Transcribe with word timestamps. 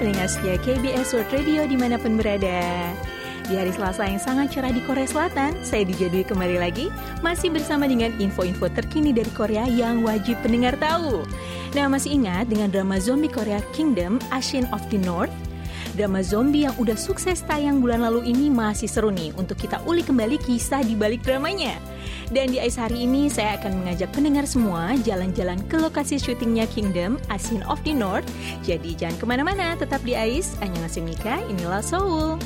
Pendengar 0.00 0.32
setia 0.32 0.56
KBS 0.64 1.12
World 1.12 1.28
Radio 1.28 1.68
di 1.68 1.76
mana 1.76 2.00
pun 2.00 2.16
berada? 2.16 2.88
Di 3.44 3.52
hari 3.52 3.68
Selasa 3.68 4.08
yang 4.08 4.16
sangat 4.16 4.48
cerah 4.48 4.72
di 4.72 4.80
Korea 4.88 5.04
Selatan, 5.04 5.60
saya 5.60 5.84
dijadui 5.84 6.24
kembali 6.24 6.56
lagi, 6.56 6.88
masih 7.20 7.52
bersama 7.52 7.84
dengan 7.84 8.08
info-info 8.16 8.72
terkini 8.72 9.12
dari 9.12 9.28
Korea 9.36 9.68
yang 9.68 10.00
wajib 10.00 10.40
pendengar 10.40 10.72
tahu. 10.80 11.20
Nah, 11.76 11.92
masih 11.92 12.16
ingat 12.16 12.48
dengan 12.48 12.72
drama 12.72 12.96
zombie 12.96 13.28
Korea 13.28 13.60
Kingdom, 13.76 14.16
Ashen 14.32 14.64
of 14.72 14.80
the 14.88 14.96
North? 14.96 15.36
Drama 15.98 16.22
zombie 16.22 16.70
yang 16.70 16.74
udah 16.78 16.94
sukses 16.94 17.42
tayang 17.42 17.82
bulan 17.82 18.06
lalu 18.06 18.30
ini 18.30 18.46
masih 18.46 18.86
seru 18.86 19.10
nih 19.10 19.34
untuk 19.34 19.58
kita 19.58 19.82
ulik 19.90 20.06
kembali 20.06 20.38
kisah 20.38 20.86
di 20.86 20.94
balik 20.94 21.26
dramanya. 21.26 21.74
Dan 22.30 22.54
di 22.54 22.62
Ais 22.62 22.78
hari 22.78 23.10
ini 23.10 23.26
saya 23.26 23.58
akan 23.58 23.82
mengajak 23.82 24.14
pendengar 24.14 24.46
semua 24.46 24.94
jalan-jalan 25.02 25.58
ke 25.66 25.74
lokasi 25.82 26.22
syutingnya 26.22 26.70
Kingdom, 26.70 27.18
Asin 27.26 27.66
of 27.66 27.82
the 27.82 27.90
North. 27.90 28.22
Jadi 28.62 28.94
jangan 28.94 29.18
ke 29.18 29.24
mana-mana, 29.26 29.74
tetap 29.74 29.98
di 30.06 30.14
Ais. 30.14 30.54
Annyeonghaseyo 30.62 31.02
Mika, 31.02 31.42
inilah 31.50 31.82
Seoul. 31.82 32.38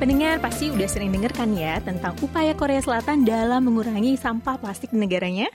Pendengar 0.00 0.40
pasti 0.40 0.72
udah 0.72 0.88
sering 0.88 1.12
dengar 1.12 1.36
kan 1.36 1.52
ya 1.52 1.80
tentang 1.84 2.16
upaya 2.24 2.56
Korea 2.56 2.80
Selatan 2.80 3.28
dalam 3.28 3.64
mengurangi 3.68 4.16
sampah 4.16 4.56
plastik 4.56 4.92
negaranya? 4.96 5.52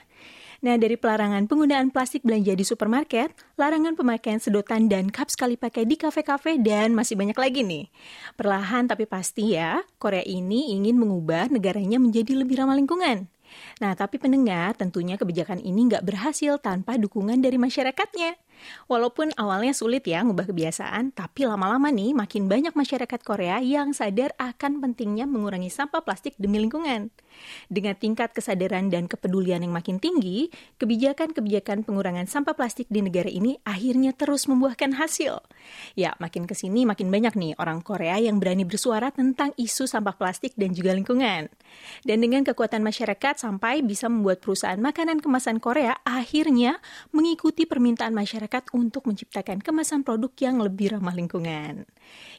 Nah, 0.62 0.78
dari 0.78 0.94
pelarangan 0.94 1.50
penggunaan 1.50 1.90
plastik 1.90 2.22
belanja 2.22 2.54
di 2.54 2.62
supermarket, 2.62 3.34
larangan 3.58 3.98
pemakaian 3.98 4.38
sedotan 4.38 4.86
dan 4.86 5.10
cup 5.10 5.26
sekali 5.26 5.58
pakai 5.58 5.82
di 5.82 5.98
kafe-kafe, 5.98 6.62
dan 6.62 6.94
masih 6.94 7.18
banyak 7.18 7.34
lagi 7.34 7.66
nih. 7.66 7.90
Perlahan 8.38 8.86
tapi 8.86 9.10
pasti 9.10 9.58
ya, 9.58 9.82
Korea 9.98 10.22
ini 10.22 10.70
ingin 10.70 11.02
mengubah 11.02 11.50
negaranya 11.50 11.98
menjadi 11.98 12.38
lebih 12.38 12.62
ramah 12.62 12.78
lingkungan. 12.78 13.26
Nah, 13.82 13.92
tapi 13.98 14.22
pendengar, 14.22 14.78
tentunya 14.78 15.18
kebijakan 15.18 15.58
ini 15.58 15.90
nggak 15.90 16.06
berhasil 16.06 16.62
tanpa 16.62 16.94
dukungan 16.94 17.42
dari 17.42 17.58
masyarakatnya. 17.58 18.38
Walaupun 18.86 19.34
awalnya 19.38 19.72
sulit 19.72 20.04
ya 20.04 20.22
ngubah 20.22 20.50
kebiasaan, 20.50 21.14
tapi 21.16 21.48
lama-lama 21.48 21.88
nih 21.88 22.12
makin 22.12 22.46
banyak 22.50 22.74
masyarakat 22.76 23.20
Korea 23.24 23.58
yang 23.62 23.96
sadar 23.96 24.36
akan 24.36 24.82
pentingnya 24.82 25.24
mengurangi 25.24 25.72
sampah 25.72 26.04
plastik 26.04 26.36
demi 26.36 26.60
lingkungan. 26.60 27.10
Dengan 27.72 27.96
tingkat 27.96 28.36
kesadaran 28.36 28.92
dan 28.92 29.08
kepedulian 29.08 29.64
yang 29.64 29.72
makin 29.72 29.96
tinggi, 29.96 30.52
kebijakan-kebijakan 30.76 31.82
pengurangan 31.88 32.28
sampah 32.28 32.52
plastik 32.52 32.86
di 32.92 33.00
negara 33.00 33.32
ini 33.32 33.56
akhirnya 33.64 34.12
terus 34.12 34.44
membuahkan 34.46 34.92
hasil. 35.00 35.40
Ya, 35.96 36.12
makin 36.20 36.44
ke 36.44 36.52
sini 36.52 36.84
makin 36.84 37.08
banyak 37.08 37.32
nih 37.32 37.52
orang 37.56 37.80
Korea 37.80 38.20
yang 38.20 38.36
berani 38.36 38.68
bersuara 38.68 39.08
tentang 39.08 39.56
isu 39.56 39.88
sampah 39.88 40.14
plastik 40.16 40.52
dan 40.60 40.76
juga 40.76 40.92
lingkungan. 40.92 41.48
Dan 42.04 42.18
dengan 42.20 42.44
kekuatan 42.44 42.84
masyarakat 42.84 43.40
sampai 43.40 43.80
bisa 43.80 44.12
membuat 44.12 44.44
perusahaan 44.44 44.78
makanan 44.78 45.24
kemasan 45.24 45.56
Korea 45.56 45.96
akhirnya 46.04 46.84
mengikuti 47.16 47.64
permintaan 47.64 48.12
masyarakat 48.12 48.51
masyarakat 48.52 48.76
untuk 48.76 49.08
menciptakan 49.08 49.64
kemasan 49.64 50.04
produk 50.04 50.28
yang 50.36 50.60
lebih 50.60 50.92
ramah 50.92 51.16
lingkungan. 51.16 51.88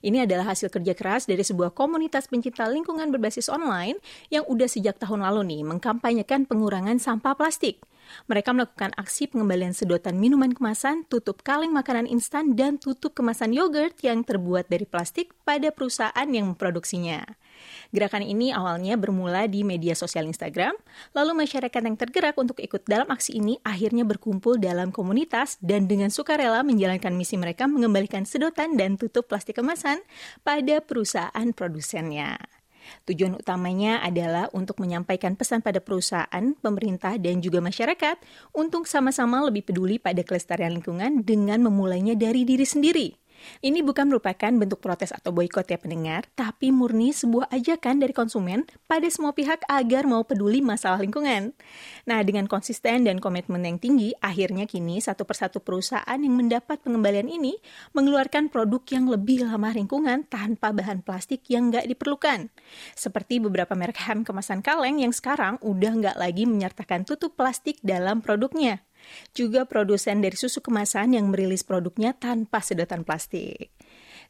Ini 0.05 0.29
adalah 0.29 0.53
hasil 0.53 0.69
kerja 0.69 0.93
keras 0.93 1.25
dari 1.25 1.41
sebuah 1.41 1.73
komunitas 1.73 2.29
pencinta 2.29 2.69
lingkungan 2.69 3.09
berbasis 3.09 3.49
online 3.49 3.97
yang 4.29 4.45
udah 4.45 4.69
sejak 4.69 5.01
tahun 5.01 5.25
lalu 5.25 5.41
nih 5.49 5.61
mengkampanyekan 5.65 6.45
pengurangan 6.45 7.01
sampah 7.01 7.33
plastik. 7.33 7.81
Mereka 8.29 8.53
melakukan 8.53 8.93
aksi 8.93 9.25
pengembalian 9.33 9.73
sedotan 9.73 10.21
minuman 10.21 10.53
kemasan, 10.53 11.01
tutup 11.09 11.41
kaleng 11.41 11.73
makanan 11.73 12.05
instan, 12.05 12.53
dan 12.53 12.77
tutup 12.77 13.17
kemasan 13.17 13.55
yogurt 13.57 13.97
yang 14.05 14.21
terbuat 14.21 14.69
dari 14.69 14.85
plastik 14.85 15.33
pada 15.41 15.73
perusahaan 15.73 16.29
yang 16.29 16.53
memproduksinya. 16.53 17.25
Gerakan 17.93 18.25
ini 18.25 18.49
awalnya 18.49 18.97
bermula 18.97 19.45
di 19.45 19.61
media 19.61 19.93
sosial 19.93 20.25
Instagram, 20.25 20.73
lalu 21.13 21.45
masyarakat 21.45 21.81
yang 21.83 21.97
tergerak 21.97 22.35
untuk 22.39 22.57
ikut 22.59 22.85
dalam 22.89 23.09
aksi 23.09 23.37
ini 23.37 23.61
akhirnya 23.61 24.03
berkumpul 24.03 24.57
dalam 24.57 24.89
komunitas 24.89 25.61
dan 25.61 25.85
dengan 25.85 26.09
sukarela 26.09 26.65
menjalankan 26.65 27.13
misi 27.13 27.37
mereka 27.37 27.69
mengembalikan 27.69 28.25
sedotan 28.25 28.75
dan 28.79 28.97
tutup 28.97 29.29
plastik 29.29 29.61
kemasan 29.61 30.01
pada 30.41 30.81
perusahaan 30.83 31.47
produsennya. 31.53 32.37
Tujuan 33.07 33.39
utamanya 33.39 34.03
adalah 34.03 34.51
untuk 34.51 34.79
menyampaikan 34.83 35.39
pesan 35.39 35.63
pada 35.63 35.79
perusahaan, 35.79 36.55
pemerintah, 36.59 37.15
dan 37.15 37.39
juga 37.39 37.63
masyarakat 37.63 38.19
untuk 38.51 38.87
sama-sama 38.87 39.43
lebih 39.47 39.63
peduli 39.63 39.99
pada 39.99 40.19
kelestarian 40.23 40.75
lingkungan 40.75 41.23
dengan 41.23 41.63
memulainya 41.63 42.15
dari 42.15 42.43
diri 42.43 42.67
sendiri. 42.67 43.22
Ini 43.61 43.83
bukan 43.83 44.09
merupakan 44.09 44.51
bentuk 44.51 44.79
protes 44.79 45.11
atau 45.11 45.31
boykot 45.35 45.67
ya 45.67 45.79
pendengar, 45.79 46.27
tapi 46.33 46.71
murni 46.71 47.11
sebuah 47.11 47.51
ajakan 47.51 48.01
dari 48.03 48.13
konsumen 48.15 48.65
pada 48.87 49.07
semua 49.07 49.31
pihak 49.35 49.63
agar 49.67 50.07
mau 50.07 50.23
peduli 50.23 50.63
masalah 50.63 50.99
lingkungan. 50.99 51.55
Nah, 52.07 52.19
dengan 52.23 52.47
konsisten 52.47 53.07
dan 53.07 53.19
komitmen 53.19 53.63
yang 53.63 53.77
tinggi, 53.79 54.15
akhirnya 54.19 54.67
kini 54.67 54.99
satu 54.99 55.23
persatu 55.27 55.59
perusahaan 55.59 56.19
yang 56.19 56.35
mendapat 56.35 56.79
pengembalian 56.83 57.27
ini 57.27 57.55
mengeluarkan 57.91 58.47
produk 58.51 58.83
yang 58.91 59.07
lebih 59.07 59.47
ramah 59.47 59.75
lingkungan 59.75 60.27
tanpa 60.27 60.71
bahan 60.71 61.03
plastik 61.03 61.47
yang 61.51 61.71
nggak 61.71 61.87
diperlukan. 61.87 62.51
Seperti 62.95 63.39
beberapa 63.43 63.75
merek 63.75 63.99
ham 64.07 64.23
kemasan 64.23 64.63
kaleng 64.63 65.01
yang 65.01 65.11
sekarang 65.11 65.59
udah 65.63 65.91
nggak 65.91 66.17
lagi 66.19 66.43
menyertakan 66.47 67.03
tutup 67.03 67.35
plastik 67.35 67.79
dalam 67.83 68.23
produknya 68.23 68.83
juga 69.35 69.65
produsen 69.67 70.23
dari 70.23 70.37
susu 70.37 70.59
kemasan 70.59 71.15
yang 71.17 71.29
merilis 71.29 71.65
produknya 71.65 72.15
tanpa 72.15 72.63
sedotan 72.63 73.03
plastik. 73.03 73.71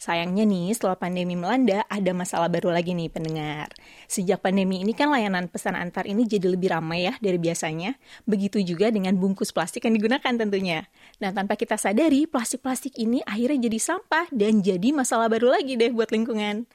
Sayangnya 0.02 0.44
nih, 0.44 0.74
setelah 0.74 0.98
pandemi 0.98 1.38
melanda, 1.38 1.86
ada 1.88 2.12
masalah 2.12 2.50
baru 2.50 2.74
lagi 2.74 2.92
nih 2.92 3.08
pendengar. 3.08 3.72
Sejak 4.10 4.42
pandemi 4.42 4.82
ini 4.82 4.92
kan 4.92 5.08
layanan 5.08 5.48
pesan 5.48 5.78
antar 5.78 6.10
ini 6.10 6.26
jadi 6.26 6.50
lebih 6.50 6.74
ramai 6.74 7.08
ya 7.08 7.14
dari 7.24 7.38
biasanya. 7.38 7.96
Begitu 8.28 8.60
juga 8.66 8.90
dengan 8.90 9.16
bungkus 9.16 9.54
plastik 9.54 9.86
yang 9.86 9.96
digunakan 9.96 10.34
tentunya. 10.34 10.90
Nah, 11.22 11.32
tanpa 11.32 11.56
kita 11.56 11.78
sadari, 11.78 12.26
plastik-plastik 12.28 12.98
ini 13.00 13.24
akhirnya 13.24 13.70
jadi 13.70 13.80
sampah 13.80 14.28
dan 14.34 14.60
jadi 14.60 14.92
masalah 14.92 15.30
baru 15.30 15.54
lagi 15.54 15.80
deh 15.80 15.94
buat 15.94 16.12
lingkungan. 16.12 16.68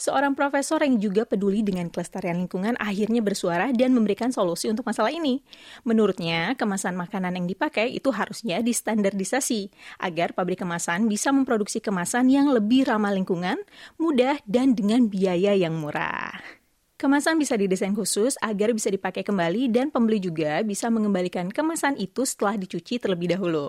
Seorang 0.00 0.34
profesor 0.34 0.82
yang 0.82 0.98
juga 0.98 1.22
peduli 1.28 1.62
dengan 1.62 1.86
kelestarian 1.92 2.40
lingkungan 2.40 2.74
akhirnya 2.80 3.20
bersuara 3.20 3.70
dan 3.70 3.94
memberikan 3.94 4.32
solusi 4.34 4.66
untuk 4.72 4.88
masalah 4.88 5.12
ini. 5.12 5.44
Menurutnya, 5.86 6.58
kemasan 6.58 6.98
makanan 6.98 7.38
yang 7.38 7.46
dipakai 7.46 7.92
itu 7.92 8.10
harusnya 8.10 8.64
distandardisasi 8.64 9.70
agar 10.02 10.32
pabrik 10.34 10.64
kemasan 10.64 11.06
bisa 11.06 11.30
memproduksi 11.30 11.78
kemasan 11.78 12.32
yang 12.32 12.50
lebih 12.50 12.88
ramah 12.88 13.12
lingkungan, 13.14 13.60
mudah, 14.00 14.40
dan 14.48 14.72
dengan 14.72 15.06
biaya 15.06 15.54
yang 15.54 15.76
murah. 15.76 16.63
Kemasan 17.04 17.36
bisa 17.36 17.52
didesain 17.60 17.92
khusus 17.92 18.40
agar 18.40 18.72
bisa 18.72 18.88
dipakai 18.88 19.20
kembali 19.20 19.68
dan 19.68 19.92
pembeli 19.92 20.24
juga 20.24 20.64
bisa 20.64 20.88
mengembalikan 20.88 21.52
kemasan 21.52 22.00
itu 22.00 22.24
setelah 22.24 22.56
dicuci 22.56 22.96
terlebih 22.96 23.28
dahulu. 23.28 23.68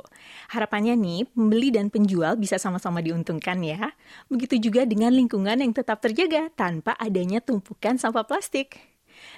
Harapannya 0.56 0.96
nih, 0.96 1.28
pembeli 1.35 1.68
dan 1.68 1.91
penjual 1.91 2.40
bisa 2.40 2.56
sama-sama 2.56 3.03
diuntungkan 3.03 3.59
ya. 3.59 3.91
Begitu 4.31 4.72
juga 4.72 4.88
dengan 4.88 5.12
lingkungan 5.12 5.59
yang 5.59 5.75
tetap 5.75 6.00
terjaga 6.00 6.47
tanpa 6.56 6.95
adanya 6.95 7.44
tumpukan 7.44 8.00
sampah 8.00 8.24
plastik. 8.24 8.79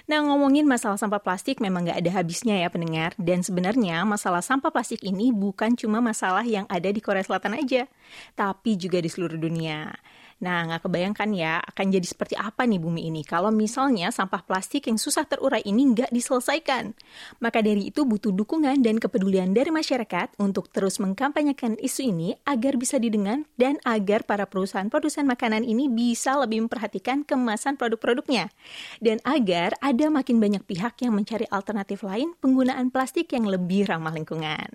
Nah, 0.06 0.22
ngomongin 0.22 0.62
masalah 0.62 0.94
sampah 0.94 1.18
plastik 1.18 1.58
memang 1.58 1.90
nggak 1.90 1.98
ada 1.98 2.22
habisnya 2.22 2.54
ya 2.54 2.70
pendengar. 2.70 3.18
Dan 3.18 3.42
sebenarnya 3.42 4.06
masalah 4.06 4.46
sampah 4.46 4.70
plastik 4.70 5.02
ini 5.02 5.34
bukan 5.34 5.74
cuma 5.74 5.98
masalah 5.98 6.46
yang 6.46 6.70
ada 6.70 6.86
di 6.86 7.02
Korea 7.02 7.26
Selatan 7.26 7.58
aja, 7.58 7.90
tapi 8.38 8.78
juga 8.78 9.02
di 9.02 9.10
seluruh 9.10 9.42
dunia. 9.42 9.90
Nah, 10.38 10.70
nggak 10.70 10.86
kebayangkan 10.86 11.30
ya 11.34 11.58
akan 11.58 11.86
jadi 11.90 12.06
seperti 12.06 12.38
apa 12.38 12.62
nih 12.62 12.78
bumi 12.78 13.10
ini 13.10 13.26
kalau 13.26 13.50
misalnya 13.50 14.14
sampah 14.14 14.46
plastik 14.46 14.86
yang 14.86 14.94
susah 14.94 15.26
terurai 15.26 15.66
ini 15.66 15.82
nggak 15.90 16.14
diselesaikan. 16.14 16.94
Maka 17.42 17.58
dari 17.58 17.90
itu 17.90 18.06
butuh 18.06 18.30
dukungan 18.30 18.78
dan 18.78 19.02
kepedulian 19.02 19.50
dari 19.50 19.74
masyarakat 19.74 20.38
untuk 20.38 20.70
terus 20.70 21.02
mengkampanyekan 21.02 21.74
isu 21.82 22.14
ini 22.14 22.38
agar 22.46 22.78
bisa 22.78 23.02
didengar 23.02 23.42
dan 23.58 23.82
agar 23.82 24.22
para 24.22 24.46
perusahaan 24.46 24.86
produsen 24.86 25.26
makanan 25.26 25.66
ini 25.66 25.90
bisa 25.90 26.38
lebih 26.38 26.70
memperhatikan 26.70 27.26
kemasan 27.26 27.74
produk-produknya. 27.74 28.54
Dan 29.02 29.18
agar 29.26 29.74
ada 29.82 30.06
makin 30.06 30.38
banyak 30.38 30.62
pihak 30.62 31.02
yang 31.02 31.18
mencari 31.18 31.50
alternatif 31.50 32.06
lain 32.06 32.38
penggunaan 32.38 32.94
plastik 32.94 33.34
yang 33.34 33.42
lebih 33.42 33.90
ramah 33.90 34.14
lingkungan. 34.14 34.70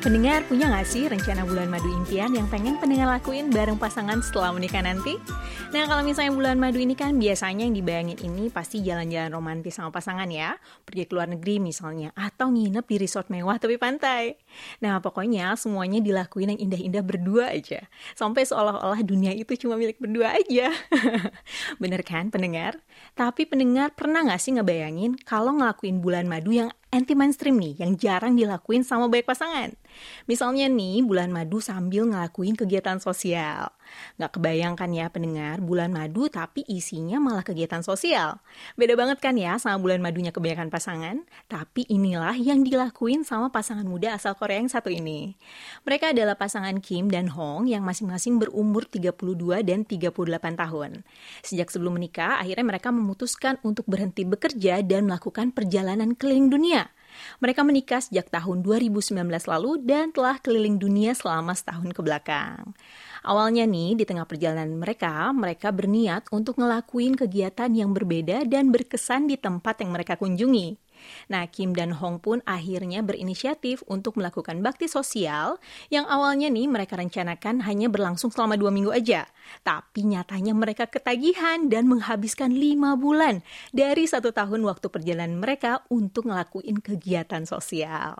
Pendengar 0.00 0.48
punya 0.48 0.64
nggak 0.72 0.88
sih 0.88 1.04
rencana 1.12 1.44
bulan 1.44 1.68
madu 1.68 1.84
impian 1.92 2.32
yang 2.32 2.48
pengen 2.48 2.80
pendengar 2.80 3.20
lakuin 3.20 3.52
bareng 3.52 3.76
pasangan 3.76 4.24
setelah 4.24 4.48
menikah 4.48 4.80
nanti? 4.80 5.20
Nah 5.76 5.84
kalau 5.84 6.00
misalnya 6.00 6.32
bulan 6.32 6.56
madu 6.56 6.80
ini 6.80 6.96
kan 6.96 7.20
biasanya 7.20 7.68
yang 7.68 7.76
dibayangin 7.76 8.16
ini 8.24 8.48
pasti 8.48 8.80
jalan-jalan 8.80 9.28
romantis 9.28 9.76
sama 9.76 9.92
pasangan 9.92 10.24
ya. 10.32 10.56
Pergi 10.88 11.04
ke 11.04 11.12
luar 11.12 11.28
negeri 11.28 11.60
misalnya, 11.60 12.16
atau 12.16 12.48
nginep 12.48 12.80
di 12.88 12.96
resort 12.96 13.28
mewah 13.28 13.60
tepi 13.60 13.76
pantai. 13.76 14.40
Nah 14.80 15.04
pokoknya 15.04 15.52
semuanya 15.60 16.00
dilakuin 16.00 16.56
yang 16.56 16.60
indah-indah 16.64 17.04
berdua 17.04 17.52
aja. 17.52 17.84
Sampai 18.16 18.48
seolah-olah 18.48 19.04
dunia 19.04 19.36
itu 19.36 19.52
cuma 19.60 19.76
milik 19.76 20.00
berdua 20.00 20.32
aja. 20.32 20.72
Bener 21.82 22.00
kan 22.08 22.32
pendengar? 22.32 22.80
Tapi 23.12 23.44
pendengar 23.44 23.92
pernah 23.92 24.24
nggak 24.24 24.40
sih 24.40 24.56
ngebayangin 24.56 25.20
kalau 25.28 25.52
ngelakuin 25.60 26.00
bulan 26.00 26.24
madu 26.24 26.56
yang 26.56 26.72
anti 26.90 27.14
mainstream 27.14 27.54
nih 27.56 27.78
yang 27.78 27.94
jarang 27.94 28.34
dilakuin 28.34 28.82
sama 28.82 29.06
banyak 29.06 29.26
pasangan. 29.26 29.70
Misalnya 30.26 30.66
nih, 30.70 31.02
bulan 31.02 31.32
madu 31.34 31.58
sambil 31.58 32.06
ngelakuin 32.06 32.54
kegiatan 32.54 32.98
sosial. 33.02 33.72
Nggak 34.16 34.38
kebayangkan 34.38 34.90
ya 34.94 35.06
pendengar, 35.10 35.58
bulan 35.58 35.90
madu 35.90 36.30
tapi 36.30 36.62
isinya 36.70 37.18
malah 37.18 37.42
kegiatan 37.42 37.82
sosial. 37.82 38.38
Beda 38.78 38.94
banget 38.94 39.18
kan 39.18 39.34
ya 39.34 39.58
sama 39.58 39.82
bulan 39.82 39.98
madunya 39.98 40.30
kebanyakan 40.30 40.70
pasangan? 40.70 41.26
Tapi 41.50 41.86
inilah 41.90 42.36
yang 42.38 42.62
dilakuin 42.62 43.26
sama 43.26 43.50
pasangan 43.50 43.86
muda 43.86 44.14
asal 44.14 44.38
Korea 44.38 44.62
yang 44.62 44.70
satu 44.70 44.92
ini. 44.92 45.34
Mereka 45.82 46.14
adalah 46.14 46.38
pasangan 46.38 46.78
Kim 46.78 47.10
dan 47.10 47.32
Hong 47.34 47.66
yang 47.66 47.82
masing-masing 47.82 48.38
berumur 48.38 48.86
32 48.86 49.66
dan 49.66 49.82
38 49.82 50.54
tahun. 50.54 50.90
Sejak 51.42 51.68
sebelum 51.72 51.98
menikah, 51.98 52.38
akhirnya 52.38 52.66
mereka 52.66 52.94
memutuskan 52.94 53.58
untuk 53.66 53.86
berhenti 53.90 54.22
bekerja 54.22 54.82
dan 54.86 55.10
melakukan 55.10 55.50
perjalanan 55.50 56.14
keliling 56.14 56.48
dunia. 56.52 56.90
Mereka 57.38 57.60
menikah 57.62 58.00
sejak 58.02 58.28
tahun 58.28 58.62
2019 58.64 59.16
lalu 59.26 59.70
dan 59.82 60.10
telah 60.10 60.36
keliling 60.38 60.76
dunia 60.76 61.14
selama 61.14 61.54
setahun 61.54 61.90
ke 61.94 62.00
belakang. 62.02 62.74
Awalnya 63.20 63.68
nih, 63.68 64.00
di 64.00 64.04
tengah 64.08 64.24
perjalanan 64.24 64.80
mereka, 64.80 65.28
mereka 65.36 65.68
berniat 65.70 66.32
untuk 66.32 66.56
ngelakuin 66.56 67.20
kegiatan 67.20 67.68
yang 67.68 67.92
berbeda 67.92 68.48
dan 68.48 68.72
berkesan 68.72 69.28
di 69.28 69.36
tempat 69.36 69.84
yang 69.84 69.92
mereka 69.92 70.16
kunjungi. 70.16 70.89
Nah, 71.30 71.46
Kim 71.48 71.76
dan 71.76 71.94
Hong 71.94 72.18
pun 72.18 72.42
akhirnya 72.48 73.04
berinisiatif 73.04 73.84
untuk 73.86 74.18
melakukan 74.18 74.58
bakti 74.64 74.90
sosial 74.90 75.60
yang 75.92 76.08
awalnya 76.08 76.50
nih 76.50 76.66
mereka 76.66 76.98
rencanakan 76.98 77.62
hanya 77.64 77.86
berlangsung 77.86 78.32
selama 78.34 78.56
dua 78.58 78.74
minggu 78.74 78.90
aja. 78.90 79.28
Tapi 79.62 80.06
nyatanya 80.06 80.54
mereka 80.54 80.86
ketagihan 80.86 81.66
dan 81.70 81.86
menghabiskan 81.90 82.54
lima 82.54 82.94
bulan 82.94 83.42
dari 83.70 84.06
satu 84.06 84.30
tahun 84.34 84.64
waktu 84.66 84.86
perjalanan 84.90 85.38
mereka 85.38 85.82
untuk 85.92 86.26
ngelakuin 86.26 86.80
kegiatan 86.82 87.44
sosial. 87.46 88.18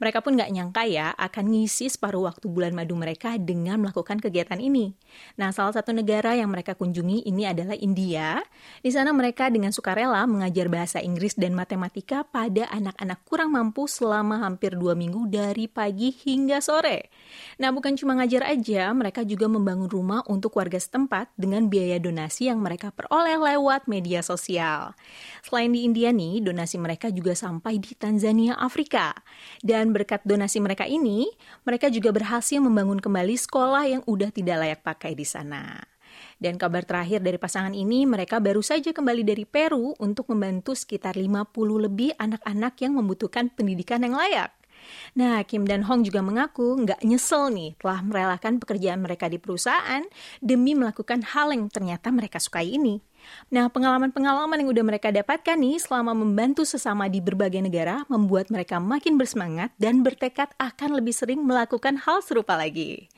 Mereka 0.00 0.24
pun 0.24 0.38
nggak 0.38 0.50
nyangka 0.50 0.82
ya 0.88 1.12
akan 1.14 1.52
ngisi 1.52 1.92
separuh 1.92 2.26
waktu 2.26 2.46
bulan 2.48 2.72
madu 2.74 2.96
mereka 2.96 3.36
dengan 3.36 3.82
melakukan 3.82 4.18
kegiatan 4.18 4.58
ini. 4.58 4.96
Nah, 5.36 5.54
salah 5.54 5.74
satu 5.74 5.94
negara 5.94 6.34
yang 6.34 6.50
mereka 6.50 6.74
kunjungi 6.74 7.28
ini 7.28 7.46
adalah 7.46 7.76
India. 7.78 8.42
Di 8.80 8.90
sana 8.90 9.12
mereka 9.14 9.52
dengan 9.52 9.70
sukarela 9.70 10.24
mengajar 10.26 10.66
bahasa 10.72 10.98
Inggris 10.98 11.36
dan 11.36 11.52
matematika 11.52 12.09
Amerika 12.10 12.26
pada 12.26 12.66
anak-anak 12.74 13.22
kurang 13.22 13.54
mampu 13.54 13.86
selama 13.86 14.42
hampir 14.42 14.74
dua 14.74 14.98
minggu 14.98 15.30
dari 15.30 15.70
pagi 15.70 16.10
hingga 16.10 16.58
sore. 16.58 17.06
Nah, 17.62 17.70
bukan 17.70 17.94
cuma 17.94 18.18
ngajar 18.18 18.50
aja, 18.50 18.90
mereka 18.90 19.22
juga 19.22 19.46
membangun 19.46 19.86
rumah 19.86 20.26
untuk 20.26 20.58
warga 20.58 20.74
setempat 20.74 21.30
dengan 21.38 21.70
biaya 21.70 22.02
donasi 22.02 22.50
yang 22.50 22.58
mereka 22.58 22.90
peroleh 22.90 23.38
lewat 23.38 23.86
media 23.86 24.26
sosial. 24.26 24.98
Selain 25.46 25.70
di 25.70 25.86
India 25.86 26.10
nih, 26.10 26.42
donasi 26.42 26.82
mereka 26.82 27.14
juga 27.14 27.38
sampai 27.38 27.78
di 27.78 27.94
Tanzania, 27.94 28.58
Afrika. 28.58 29.14
Dan 29.62 29.94
berkat 29.94 30.26
donasi 30.26 30.58
mereka 30.58 30.90
ini, 30.90 31.30
mereka 31.62 31.94
juga 31.94 32.10
berhasil 32.10 32.58
membangun 32.58 32.98
kembali 32.98 33.38
sekolah 33.38 33.86
yang 33.86 34.02
udah 34.10 34.34
tidak 34.34 34.58
layak 34.58 34.82
pakai 34.82 35.14
di 35.14 35.22
sana. 35.22 35.89
Dan 36.40 36.56
kabar 36.56 36.88
terakhir 36.88 37.20
dari 37.20 37.36
pasangan 37.36 37.76
ini, 37.76 38.08
mereka 38.08 38.40
baru 38.40 38.64
saja 38.64 38.96
kembali 38.96 39.28
dari 39.28 39.44
Peru 39.44 39.92
untuk 40.00 40.32
membantu 40.32 40.72
sekitar 40.72 41.20
50 41.20 41.52
lebih 41.76 42.16
anak-anak 42.16 42.80
yang 42.80 42.96
membutuhkan 42.96 43.52
pendidikan 43.52 44.00
yang 44.00 44.16
layak. 44.16 44.48
Nah, 45.12 45.44
Kim 45.44 45.68
dan 45.68 45.84
Hong 45.84 46.06
juga 46.06 46.24
mengaku 46.24 46.80
nggak 46.80 47.04
nyesel 47.04 47.52
nih 47.52 47.76
telah 47.76 48.00
merelakan 48.00 48.56
pekerjaan 48.56 49.04
mereka 49.04 49.28
di 49.28 49.36
perusahaan 49.36 50.02
demi 50.40 50.72
melakukan 50.72 51.20
hal 51.20 51.52
yang 51.52 51.68
ternyata 51.68 52.08
mereka 52.08 52.40
sukai 52.40 52.80
ini. 52.80 53.04
Nah, 53.52 53.68
pengalaman-pengalaman 53.68 54.64
yang 54.64 54.70
udah 54.72 54.84
mereka 54.86 55.12
dapatkan 55.12 55.60
nih 55.60 55.76
selama 55.76 56.16
membantu 56.16 56.64
sesama 56.64 57.04
di 57.12 57.20
berbagai 57.20 57.60
negara 57.60 58.08
membuat 58.08 58.48
mereka 58.48 58.80
makin 58.80 59.20
bersemangat 59.20 59.76
dan 59.76 60.00
bertekad 60.00 60.48
akan 60.56 60.96
lebih 60.96 61.12
sering 61.12 61.44
melakukan 61.44 62.00
hal 62.00 62.24
serupa 62.24 62.56
lagi. 62.56 63.12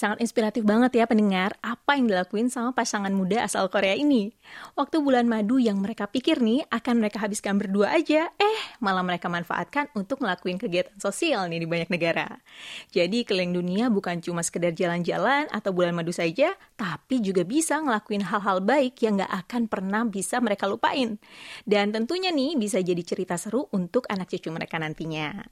Sangat 0.00 0.24
inspiratif 0.24 0.64
banget 0.64 0.96
ya 0.96 1.04
pendengar 1.04 1.60
apa 1.60 1.92
yang 1.92 2.08
dilakuin 2.08 2.48
sama 2.48 2.72
pasangan 2.72 3.12
muda 3.12 3.44
asal 3.44 3.68
Korea 3.68 3.92
ini. 3.92 4.32
Waktu 4.72 5.04
bulan 5.04 5.28
madu 5.28 5.60
yang 5.60 5.76
mereka 5.76 6.08
pikir 6.08 6.40
nih 6.40 6.64
akan 6.72 7.04
mereka 7.04 7.20
habiskan 7.20 7.60
berdua 7.60 7.92
aja, 7.92 8.32
eh 8.40 8.58
malah 8.80 9.04
mereka 9.04 9.28
manfaatkan 9.28 9.92
untuk 9.92 10.24
ngelakuin 10.24 10.56
kegiatan 10.56 10.96
sosial 10.96 11.52
nih 11.52 11.60
di 11.60 11.68
banyak 11.68 11.92
negara. 11.92 12.40
Jadi 12.88 13.28
keliling 13.28 13.52
dunia 13.52 13.92
bukan 13.92 14.24
cuma 14.24 14.40
sekedar 14.40 14.72
jalan-jalan 14.72 15.52
atau 15.52 15.68
bulan 15.68 15.92
madu 15.92 16.16
saja, 16.16 16.56
tapi 16.80 17.20
juga 17.20 17.44
bisa 17.44 17.76
ngelakuin 17.76 18.24
hal-hal 18.24 18.64
baik 18.64 18.96
yang 19.04 19.20
gak 19.20 19.36
akan 19.44 19.68
pernah 19.68 20.08
bisa 20.08 20.40
mereka 20.40 20.64
lupain. 20.64 21.20
Dan 21.68 21.92
tentunya 21.92 22.32
nih 22.32 22.56
bisa 22.56 22.80
jadi 22.80 23.04
cerita 23.04 23.36
seru 23.36 23.68
untuk 23.76 24.08
anak 24.08 24.32
cucu 24.32 24.48
mereka 24.48 24.80
nantinya. 24.80 25.44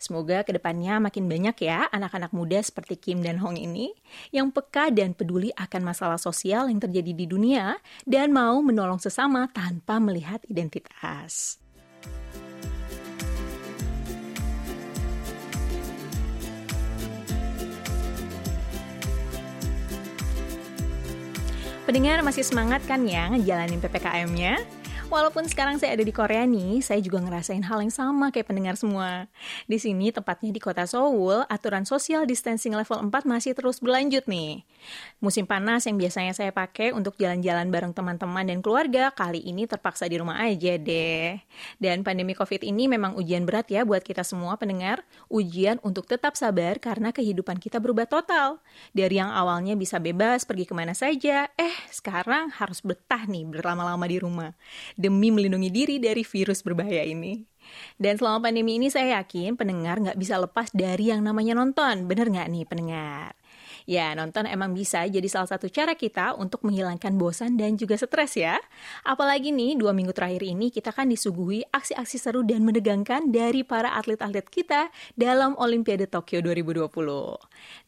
Semoga 0.00 0.40
ke 0.40 0.56
depannya 0.56 0.96
makin 1.04 1.28
banyak 1.28 1.68
ya 1.68 1.84
anak-anak 1.92 2.32
muda 2.32 2.64
seperti 2.64 2.96
Kim 2.96 3.20
dan 3.20 3.36
Hong 3.44 3.60
yang 4.30 4.50
peka 4.50 4.88
dan 4.90 5.12
peduli 5.12 5.54
akan 5.54 5.82
masalah 5.84 6.18
sosial 6.18 6.66
yang 6.66 6.78
terjadi 6.78 7.12
di 7.14 7.26
dunia 7.28 7.78
dan 8.06 8.34
mau 8.34 8.58
menolong 8.64 8.98
sesama 8.98 9.46
tanpa 9.52 9.98
melihat 9.98 10.42
identitas. 10.48 11.60
Pendengar 21.90 22.22
masih 22.22 22.46
semangat 22.46 22.86
kan 22.86 23.02
ya 23.02 23.26
ngejalanin 23.34 23.82
PPKM-nya? 23.82 24.79
Walaupun 25.10 25.42
sekarang 25.50 25.74
saya 25.74 25.98
ada 25.98 26.06
di 26.06 26.14
Korea 26.14 26.46
nih, 26.46 26.86
saya 26.86 27.02
juga 27.02 27.18
ngerasain 27.18 27.66
hal 27.66 27.82
yang 27.82 27.90
sama 27.90 28.30
kayak 28.30 28.46
pendengar 28.46 28.78
semua. 28.78 29.26
Di 29.66 29.74
sini, 29.74 30.14
tepatnya 30.14 30.54
di 30.54 30.62
kota 30.62 30.86
Seoul, 30.86 31.42
aturan 31.50 31.82
social 31.82 32.22
distancing 32.30 32.70
level 32.78 33.10
4 33.10 33.26
masih 33.26 33.58
terus 33.58 33.82
berlanjut 33.82 34.22
nih. 34.30 34.62
Musim 35.18 35.50
panas 35.50 35.82
yang 35.90 35.98
biasanya 35.98 36.30
saya 36.30 36.54
pakai 36.54 36.94
untuk 36.94 37.18
jalan-jalan 37.18 37.74
bareng 37.74 37.90
teman-teman 37.90 38.54
dan 38.54 38.62
keluarga, 38.62 39.10
kali 39.10 39.42
ini 39.42 39.66
terpaksa 39.66 40.06
di 40.06 40.14
rumah 40.14 40.38
aja 40.46 40.78
deh. 40.78 41.42
Dan 41.82 42.06
pandemi 42.06 42.38
COVID 42.38 42.62
ini 42.62 42.86
memang 42.86 43.18
ujian 43.18 43.42
berat 43.42 43.66
ya 43.66 43.82
buat 43.82 44.06
kita 44.06 44.22
semua 44.22 44.54
pendengar. 44.62 45.02
Ujian 45.26 45.82
untuk 45.82 46.06
tetap 46.06 46.38
sabar 46.38 46.78
karena 46.78 47.10
kehidupan 47.10 47.58
kita 47.58 47.82
berubah 47.82 48.06
total. 48.06 48.62
Dari 48.94 49.18
yang 49.18 49.34
awalnya 49.34 49.74
bisa 49.74 49.98
bebas 49.98 50.46
pergi 50.46 50.70
ke 50.70 50.74
mana 50.78 50.94
saja, 50.94 51.50
eh 51.58 51.74
sekarang 51.90 52.54
harus 52.62 52.78
betah 52.78 53.26
nih 53.26 53.42
berlama-lama 53.50 54.06
di 54.06 54.22
rumah 54.22 54.54
demi 55.00 55.32
melindungi 55.32 55.72
diri 55.72 55.96
dari 55.96 56.20
virus 56.20 56.60
berbahaya 56.60 57.08
ini. 57.08 57.40
Dan 57.96 58.20
selama 58.20 58.52
pandemi 58.52 58.76
ini 58.76 58.92
saya 58.92 59.20
yakin 59.20 59.56
pendengar 59.56 59.96
nggak 59.96 60.20
bisa 60.20 60.36
lepas 60.36 60.68
dari 60.76 61.08
yang 61.08 61.24
namanya 61.24 61.56
nonton. 61.56 62.04
Bener 62.04 62.28
nggak 62.28 62.48
nih 62.52 62.64
pendengar? 62.68 63.39
Ya, 63.88 64.12
nonton 64.12 64.44
emang 64.44 64.76
bisa 64.76 65.04
jadi 65.08 65.24
salah 65.30 65.48
satu 65.48 65.68
cara 65.72 65.96
kita 65.96 66.36
untuk 66.36 66.64
menghilangkan 66.66 67.16
bosan 67.16 67.56
dan 67.56 67.76
juga 67.80 67.96
stres 67.96 68.36
ya. 68.36 68.60
Apalagi 69.04 69.52
nih, 69.54 69.80
dua 69.80 69.96
minggu 69.96 70.12
terakhir 70.12 70.44
ini 70.44 70.68
kita 70.68 70.92
kan 70.92 71.08
disuguhi 71.08 71.64
aksi-aksi 71.70 72.16
seru 72.20 72.42
dan 72.44 72.64
menegangkan 72.64 73.32
dari 73.32 73.64
para 73.64 73.96
atlet-atlet 73.96 74.46
kita 74.48 74.92
dalam 75.16 75.56
Olimpiade 75.56 76.08
Tokyo 76.10 76.44
2020. 76.44 76.90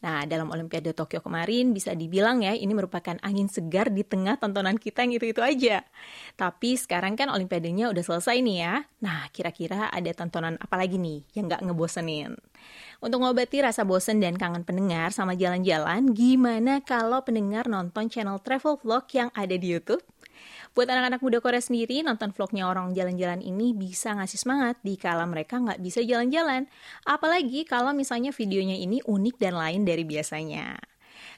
Nah, 0.03 0.25
dalam 0.25 0.49
Olimpiade 0.49 0.93
Tokyo 0.95 1.21
kemarin 1.21 1.71
bisa 1.71 1.93
dibilang 1.93 2.41
ya, 2.41 2.53
ini 2.53 2.71
merupakan 2.73 3.17
angin 3.21 3.49
segar 3.49 3.89
di 3.89 4.01
tengah 4.05 4.37
tontonan 4.37 4.77
kita 4.77 5.05
yang 5.05 5.17
itu-itu 5.17 5.41
aja. 5.41 5.85
Tapi 6.37 6.75
sekarang 6.77 7.17
kan 7.17 7.29
Olimpiadenya 7.29 7.89
udah 7.93 8.03
selesai 8.03 8.39
nih 8.41 8.57
ya. 8.61 8.73
Nah, 9.03 9.29
kira-kira 9.29 9.89
ada 9.89 10.11
tontonan 10.13 10.57
apa 10.57 10.75
lagi 10.79 10.97
nih 10.97 11.25
yang 11.37 11.49
nggak 11.49 11.61
ngebosenin? 11.65 12.35
Untuk 13.03 13.19
mengobati 13.19 13.59
rasa 13.59 13.83
bosen 13.83 14.23
dan 14.23 14.39
kangen 14.39 14.63
pendengar 14.63 15.11
sama 15.11 15.35
jalan-jalan, 15.35 16.15
gimana 16.15 16.79
kalau 16.79 17.19
pendengar 17.19 17.67
nonton 17.67 18.07
channel 18.07 18.39
travel 18.39 18.79
vlog 18.79 19.03
yang 19.11 19.27
ada 19.35 19.59
di 19.59 19.75
YouTube? 19.75 19.99
Buat 20.71 20.87
anak-anak 20.87 21.19
muda 21.19 21.43
Korea 21.43 21.59
sendiri, 21.59 21.99
nonton 21.99 22.31
vlognya 22.31 22.63
orang 22.63 22.95
jalan-jalan 22.95 23.43
ini 23.43 23.75
bisa 23.75 24.15
ngasih 24.15 24.39
semangat 24.39 24.79
di 24.87 24.95
kala 24.95 25.27
mereka 25.27 25.59
nggak 25.59 25.83
bisa 25.83 25.99
jalan-jalan. 25.99 26.71
Apalagi 27.03 27.67
kalau 27.67 27.91
misalnya 27.91 28.31
videonya 28.31 28.79
ini 28.79 29.03
unik 29.03 29.35
dan 29.35 29.59
lain 29.59 29.83
dari 29.83 30.07
biasanya. 30.07 30.92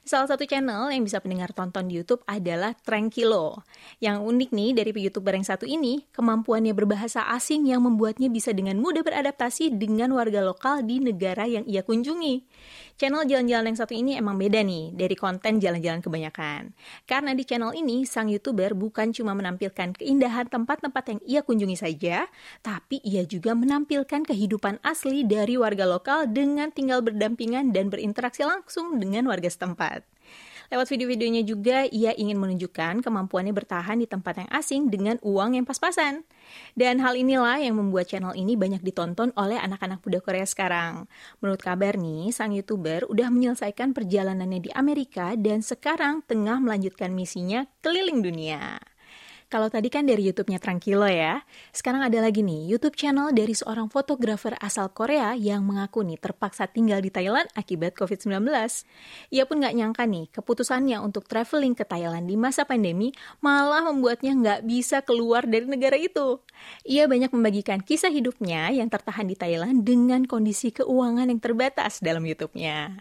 Salah 0.06 0.30
satu 0.30 0.46
channel 0.46 0.86
yang 0.94 1.02
bisa 1.02 1.18
pendengar 1.18 1.50
tonton 1.50 1.90
di 1.90 1.98
YouTube 1.98 2.22
adalah 2.30 2.78
Tranquilo. 2.78 3.66
Yang 3.98 4.22
unik 4.22 4.50
nih 4.54 4.70
dari 4.70 4.90
YouTuber 4.94 5.34
yang 5.34 5.42
satu 5.42 5.66
ini, 5.66 6.06
kemampuannya 6.14 6.70
berbahasa 6.78 7.26
asing 7.34 7.66
yang 7.66 7.82
membuatnya 7.82 8.30
bisa 8.30 8.54
dengan 8.54 8.78
mudah 8.78 9.02
beradaptasi 9.02 9.74
dengan 9.74 10.14
warga 10.14 10.46
lokal 10.46 10.86
di 10.86 11.02
negara 11.02 11.50
yang 11.50 11.66
ia 11.66 11.82
kunjungi. 11.82 12.46
Channel 12.94 13.26
jalan-jalan 13.26 13.74
yang 13.74 13.80
satu 13.82 13.98
ini 13.98 14.14
emang 14.14 14.38
beda 14.38 14.62
nih 14.62 14.94
dari 14.94 15.18
konten 15.18 15.58
jalan-jalan 15.58 15.98
kebanyakan. 15.98 16.70
Karena 17.02 17.34
di 17.34 17.42
channel 17.42 17.74
ini, 17.74 18.06
sang 18.06 18.30
YouTuber 18.30 18.78
bukan 18.78 19.10
cuma 19.10 19.34
menampilkan 19.34 19.90
keindahan 19.98 20.46
tempat-tempat 20.46 21.02
yang 21.10 21.20
ia 21.26 21.40
kunjungi 21.42 21.74
saja, 21.74 22.30
tapi 22.62 23.02
ia 23.02 23.26
juga 23.26 23.58
menampilkan 23.58 24.22
kehidupan 24.22 24.78
asli 24.86 25.26
dari 25.26 25.58
warga 25.58 25.82
lokal 25.82 26.30
dengan 26.30 26.70
tinggal 26.70 27.02
berdampingan 27.02 27.74
dan 27.74 27.90
berinteraksi 27.90 28.46
langsung 28.46 29.02
dengan 29.02 29.26
warga 29.26 29.50
setempat. 29.50 29.95
Lewat 30.72 30.90
video-videonya 30.90 31.42
juga, 31.46 31.86
ia 31.86 32.10
ingin 32.16 32.38
menunjukkan 32.40 33.04
kemampuannya 33.04 33.54
bertahan 33.54 34.02
di 34.02 34.06
tempat 34.10 34.42
yang 34.42 34.50
asing 34.50 34.90
dengan 34.90 35.16
uang 35.22 35.54
yang 35.54 35.64
pas-pasan. 35.68 36.26
Dan 36.74 36.98
hal 37.02 37.14
inilah 37.14 37.62
yang 37.62 37.78
membuat 37.78 38.10
channel 38.10 38.34
ini 38.34 38.58
banyak 38.58 38.82
ditonton 38.82 39.30
oleh 39.38 39.58
anak-anak 39.58 40.02
muda 40.02 40.18
Korea 40.18 40.46
sekarang. 40.46 41.06
Menurut 41.38 41.62
kabar 41.62 41.94
nih, 41.94 42.34
sang 42.34 42.50
YouTuber 42.50 43.06
udah 43.06 43.28
menyelesaikan 43.30 43.94
perjalanannya 43.94 44.60
di 44.66 44.70
Amerika 44.74 45.34
dan 45.38 45.62
sekarang 45.62 46.26
tengah 46.26 46.58
melanjutkan 46.58 47.14
misinya 47.14 47.66
keliling 47.84 48.22
dunia. 48.22 48.78
Kalau 49.46 49.70
tadi 49.70 49.86
kan 49.86 50.02
dari 50.02 50.26
YouTube-nya 50.26 50.58
Tranquilo 50.58 51.06
ya, 51.06 51.38
sekarang 51.70 52.02
ada 52.02 52.18
lagi 52.18 52.42
nih 52.42 52.66
YouTube 52.66 52.98
channel 52.98 53.30
dari 53.30 53.54
seorang 53.54 53.86
fotografer 53.86 54.58
asal 54.58 54.90
Korea 54.90 55.38
yang 55.38 55.62
mengaku 55.62 56.02
nih 56.02 56.18
terpaksa 56.18 56.66
tinggal 56.66 56.98
di 56.98 57.14
Thailand 57.14 57.46
akibat 57.54 57.94
COVID-19. 57.94 58.42
Ia 59.30 59.46
pun 59.46 59.62
nggak 59.62 59.74
nyangka 59.78 60.02
nih 60.02 60.34
keputusannya 60.34 60.98
untuk 60.98 61.30
traveling 61.30 61.78
ke 61.78 61.86
Thailand 61.86 62.26
di 62.26 62.34
masa 62.34 62.66
pandemi 62.66 63.14
malah 63.38 63.86
membuatnya 63.86 64.34
nggak 64.34 64.60
bisa 64.66 65.06
keluar 65.06 65.46
dari 65.46 65.70
negara 65.70 65.94
itu. 65.94 66.42
Ia 66.82 67.06
banyak 67.06 67.30
membagikan 67.30 67.78
kisah 67.86 68.10
hidupnya 68.10 68.74
yang 68.74 68.90
tertahan 68.90 69.30
di 69.30 69.38
Thailand 69.38 69.86
dengan 69.86 70.26
kondisi 70.26 70.74
keuangan 70.74 71.30
yang 71.30 71.38
terbatas 71.38 72.02
dalam 72.02 72.26
YouTube-nya. 72.26 72.98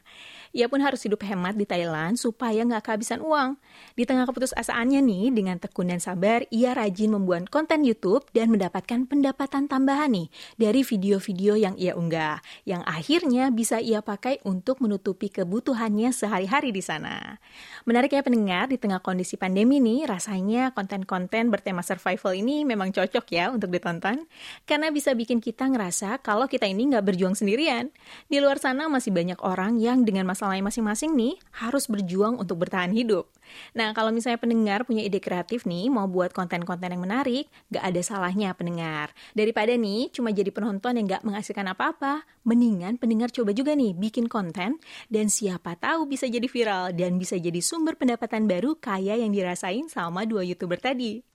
Ia 0.56 0.72
pun 0.72 0.80
harus 0.80 1.04
hidup 1.04 1.20
hemat 1.28 1.60
di 1.60 1.68
Thailand 1.68 2.16
supaya 2.16 2.64
nggak 2.64 2.88
kehabisan 2.88 3.20
uang. 3.20 3.60
Di 4.00 4.08
tengah 4.08 4.24
keputusasaannya 4.24 5.04
nih, 5.04 5.26
dengan 5.36 5.60
tekun 5.60 5.92
dan 5.92 6.00
sabar, 6.00 6.48
ia 6.48 6.72
rajin 6.72 7.12
membuat 7.12 7.52
konten 7.52 7.84
YouTube 7.84 8.24
dan 8.32 8.56
mendapatkan 8.56 9.04
pendapatan 9.04 9.68
tambahan 9.68 10.16
nih 10.16 10.32
dari 10.56 10.88
video-video 10.88 11.60
yang 11.60 11.76
ia 11.76 11.92
unggah, 12.00 12.40
yang 12.64 12.88
akhirnya 12.88 13.52
bisa 13.52 13.84
ia 13.84 14.00
pakai 14.00 14.40
untuk 14.48 14.80
menutupi 14.80 15.28
kebutuhannya 15.28 16.16
sehari-hari 16.16 16.72
di 16.72 16.80
sana. 16.80 17.36
Menarik 17.84 18.16
ya 18.16 18.24
pendengar, 18.24 18.72
di 18.72 18.80
tengah 18.80 19.04
kondisi 19.04 19.36
pandemi 19.36 19.84
nih, 19.84 20.08
rasanya 20.08 20.72
konten-konten 20.72 21.52
bertema 21.52 21.84
survival 21.84 22.32
ini 22.32 22.64
memang 22.64 22.96
cocok 22.96 23.28
ya 23.28 23.52
untuk 23.52 23.76
ditonton, 23.76 24.24
karena 24.64 24.88
bisa 24.88 25.12
bikin 25.12 25.44
kita 25.44 25.68
ngerasa 25.68 26.24
kalau 26.24 26.48
kita 26.48 26.64
ini 26.64 26.96
nggak 26.96 27.12
berjuang 27.12 27.36
sendirian. 27.36 27.92
Di 28.32 28.40
luar 28.40 28.56
sana 28.56 28.88
masih 28.88 29.12
banyak 29.12 29.44
orang 29.44 29.84
yang 29.84 30.08
dengan 30.08 30.24
masalah 30.24 30.45
masalahnya 30.46 30.70
masing-masing 30.70 31.12
nih 31.18 31.34
harus 31.58 31.90
berjuang 31.90 32.38
untuk 32.38 32.62
bertahan 32.62 32.94
hidup. 32.94 33.34
Nah, 33.74 33.98
kalau 33.98 34.14
misalnya 34.14 34.38
pendengar 34.38 34.86
punya 34.86 35.02
ide 35.02 35.18
kreatif 35.18 35.66
nih, 35.66 35.90
mau 35.90 36.06
buat 36.06 36.38
konten-konten 36.38 36.86
yang 36.94 37.02
menarik, 37.02 37.50
gak 37.74 37.82
ada 37.82 38.02
salahnya 38.06 38.54
pendengar. 38.54 39.10
Daripada 39.34 39.74
nih 39.74 40.14
cuma 40.14 40.30
jadi 40.30 40.54
penonton 40.54 41.02
yang 41.02 41.10
gak 41.10 41.26
menghasilkan 41.26 41.66
apa-apa, 41.74 42.30
mendingan 42.46 43.02
pendengar 43.02 43.34
coba 43.34 43.58
juga 43.58 43.74
nih 43.74 43.98
bikin 43.98 44.30
konten 44.30 44.78
dan 45.10 45.34
siapa 45.34 45.74
tahu 45.82 46.06
bisa 46.06 46.30
jadi 46.30 46.46
viral 46.46 46.94
dan 46.94 47.18
bisa 47.18 47.42
jadi 47.42 47.58
sumber 47.58 47.98
pendapatan 47.98 48.46
baru 48.46 48.78
kayak 48.78 49.26
yang 49.26 49.34
dirasain 49.34 49.90
sama 49.90 50.30
dua 50.30 50.46
YouTuber 50.46 50.78
tadi. 50.78 51.35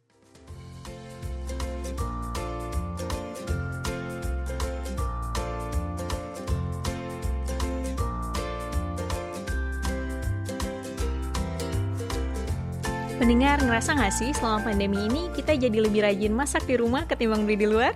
Pendengar 13.31 13.63
ngerasa 13.63 13.95
nggak 13.95 14.11
sih 14.11 14.35
selama 14.35 14.75
pandemi 14.75 15.07
ini 15.07 15.31
kita 15.31 15.55
jadi 15.55 15.79
lebih 15.87 16.03
rajin 16.03 16.35
masak 16.35 16.67
di 16.67 16.75
rumah 16.75 17.07
ketimbang 17.07 17.47
beli 17.47 17.63
di 17.63 17.71
luar? 17.71 17.95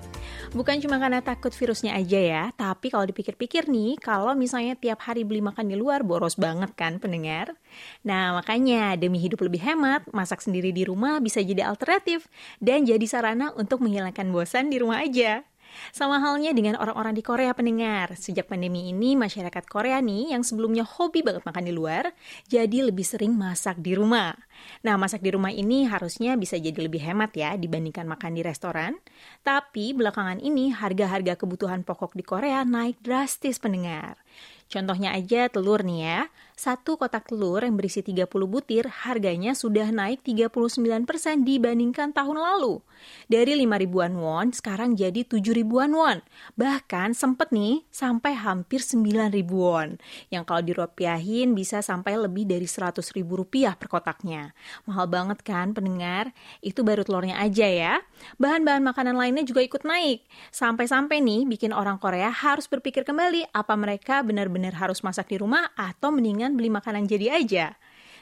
Bukan 0.55 0.79
cuma 0.79 0.95
karena 1.03 1.27
takut 1.27 1.51
virusnya 1.51 1.91
aja 1.99 2.21
ya, 2.23 2.45
tapi 2.55 2.87
kalau 2.87 3.03
dipikir-pikir 3.03 3.67
nih, 3.67 3.99
kalau 3.99 4.31
misalnya 4.39 4.79
tiap 4.79 5.03
hari 5.03 5.27
beli 5.27 5.43
makan 5.43 5.67
di 5.67 5.75
luar, 5.75 6.07
boros 6.07 6.39
banget 6.39 6.71
kan 6.79 7.03
pendengar? 7.03 7.51
Nah 8.07 8.39
makanya 8.39 8.95
demi 8.95 9.19
hidup 9.19 9.43
lebih 9.43 9.59
hemat, 9.59 10.07
masak 10.15 10.39
sendiri 10.39 10.71
di 10.71 10.87
rumah 10.87 11.19
bisa 11.19 11.43
jadi 11.43 11.67
alternatif 11.67 12.31
dan 12.63 12.87
jadi 12.87 13.03
sarana 13.03 13.51
untuk 13.59 13.83
menghilangkan 13.83 14.31
bosan 14.31 14.71
di 14.71 14.79
rumah 14.79 15.03
aja. 15.03 15.43
Sama 15.91 16.21
halnya 16.23 16.55
dengan 16.55 16.77
orang-orang 16.79 17.15
di 17.15 17.23
Korea 17.23 17.55
pendengar. 17.55 18.15
Sejak 18.15 18.51
pandemi 18.51 18.91
ini, 18.91 19.15
masyarakat 19.15 19.65
Korea 19.67 19.99
nih 20.03 20.35
yang 20.37 20.43
sebelumnya 20.43 20.87
hobi 20.87 21.23
banget 21.23 21.43
makan 21.47 21.65
di 21.67 21.73
luar, 21.75 22.11
jadi 22.47 22.89
lebih 22.89 23.05
sering 23.05 23.35
masak 23.35 23.79
di 23.81 23.95
rumah. 23.95 24.35
Nah, 24.87 24.95
masak 24.97 25.21
di 25.21 25.31
rumah 25.35 25.51
ini 25.51 25.87
harusnya 25.87 26.39
bisa 26.39 26.57
jadi 26.57 26.77
lebih 26.77 27.03
hemat 27.03 27.35
ya 27.35 27.59
dibandingkan 27.59 28.07
makan 28.07 28.39
di 28.39 28.43
restoran. 28.47 28.99
Tapi 29.43 29.93
belakangan 29.93 30.39
ini 30.39 30.71
harga-harga 30.71 31.37
kebutuhan 31.39 31.83
pokok 31.83 32.15
di 32.17 32.25
Korea 32.27 32.63
naik 32.63 33.03
drastis 33.03 33.59
pendengar. 33.59 34.19
Contohnya 34.69 35.13
aja 35.15 35.47
telur 35.53 35.85
nih 35.85 36.01
ya. 36.01 36.21
Satu 36.55 36.95
kotak 36.95 37.27
telur 37.27 37.67
yang 37.67 37.75
berisi 37.75 37.99
30 37.99 38.31
butir 38.47 38.87
harganya 38.87 39.59
sudah 39.59 39.91
naik 39.91 40.23
39% 40.23 41.43
dibandingkan 41.43 42.15
tahun 42.15 42.39
lalu. 42.39 42.79
Dari 43.27 43.59
5 43.59 43.83
ribuan 43.83 44.15
won 44.15 44.55
sekarang 44.55 44.95
jadi 44.95 45.27
7 45.27 45.43
ribuan 45.51 45.91
won. 45.91 46.23
Bahkan 46.55 47.19
sempet 47.19 47.51
nih 47.51 47.83
sampai 47.91 48.39
hampir 48.39 48.87
9 48.87 49.35
ribu 49.35 49.67
won. 49.67 49.99
Yang 50.31 50.45
kalau 50.47 50.63
dirupiahin 50.63 51.59
bisa 51.59 51.83
sampai 51.83 52.15
lebih 52.23 52.47
dari 52.47 52.71
100 52.71 53.03
ribu 53.19 53.43
rupiah 53.43 53.75
per 53.75 53.91
kotaknya. 53.91 54.55
Mahal 54.87 55.11
banget 55.11 55.43
kan 55.43 55.75
pendengar? 55.75 56.31
Itu 56.63 56.87
baru 56.87 57.03
telurnya 57.03 57.43
aja 57.43 57.67
ya. 57.67 57.95
Bahan-bahan 58.39 58.87
makanan 58.87 59.19
lainnya 59.19 59.43
juga 59.43 59.59
ikut 59.59 59.83
naik. 59.83 60.23
Sampai-sampai 60.55 61.19
nih 61.19 61.51
bikin 61.51 61.75
orang 61.75 61.99
Korea 61.99 62.31
harus 62.31 62.71
berpikir 62.71 63.03
kembali 63.03 63.51
apa 63.51 63.75
mereka 63.75 64.23
benar 64.23 64.47
benar 64.47 64.79
harus 64.79 65.03
masak 65.03 65.35
di 65.35 65.43
rumah 65.43 65.75
atau 65.75 66.15
mendingan 66.15 66.44
beli 66.53 66.69
makanan 66.69 67.09
jadi 67.09 67.41
aja. 67.41 67.67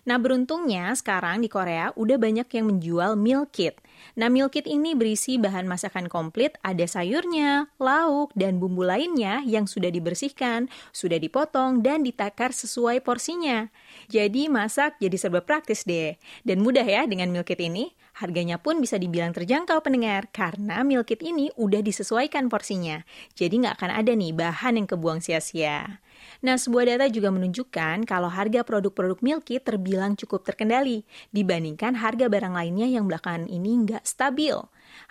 Nah 0.02 0.18
beruntungnya 0.18 0.90
sekarang 0.98 1.42
di 1.42 1.48
Korea 1.50 1.94
udah 1.94 2.18
banyak 2.18 2.50
yang 2.50 2.74
menjual 2.74 3.14
meal 3.14 3.46
kit. 3.46 3.78
Nah 4.18 4.26
meal 4.26 4.50
kit 4.50 4.66
ini 4.66 4.98
berisi 4.98 5.38
bahan 5.38 5.70
masakan 5.70 6.10
komplit, 6.10 6.58
ada 6.66 6.82
sayurnya, 6.90 7.70
lauk, 7.78 8.34
dan 8.34 8.58
bumbu 8.58 8.82
lainnya 8.82 9.46
yang 9.46 9.70
sudah 9.70 9.94
dibersihkan, 9.94 10.66
sudah 10.90 11.22
dipotong, 11.22 11.86
dan 11.86 12.02
ditakar 12.02 12.50
sesuai 12.50 12.98
porsinya. 13.06 13.70
Jadi 14.10 14.50
masak 14.50 14.98
jadi 14.98 15.14
serba 15.14 15.46
praktis 15.46 15.86
deh. 15.86 16.18
Dan 16.42 16.66
mudah 16.66 16.82
ya 16.82 17.06
dengan 17.06 17.30
meal 17.30 17.46
kit 17.46 17.62
ini. 17.62 17.94
Harganya 18.12 18.60
pun 18.60 18.76
bisa 18.82 19.00
dibilang 19.00 19.32
terjangkau 19.32 19.80
pendengar 19.80 20.28
karena 20.34 20.84
meal 20.84 21.00
kit 21.06 21.24
ini 21.24 21.48
udah 21.56 21.80
disesuaikan 21.80 22.50
porsinya. 22.52 23.00
Jadi 23.38 23.64
nggak 23.64 23.80
akan 23.80 23.90
ada 24.02 24.12
nih 24.12 24.36
bahan 24.36 24.82
yang 24.82 24.88
kebuang 24.90 25.24
sia-sia. 25.24 26.02
Nah, 26.42 26.58
sebuah 26.58 26.94
data 26.94 27.06
juga 27.06 27.30
menunjukkan 27.30 28.02
kalau 28.08 28.26
harga 28.26 28.66
produk-produk 28.66 29.40
kit 29.44 29.62
terbilang 29.62 30.18
cukup 30.18 30.42
terkendali 30.42 31.06
dibandingkan 31.30 31.94
harga 31.98 32.26
barang 32.26 32.54
lainnya 32.54 32.90
yang 32.90 33.06
belakangan 33.06 33.46
ini 33.46 33.86
nggak 33.86 34.02
stabil. 34.02 34.56